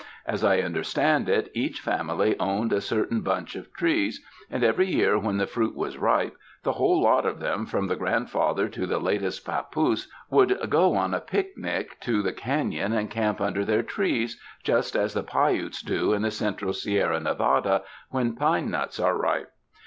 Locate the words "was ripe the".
5.75-6.71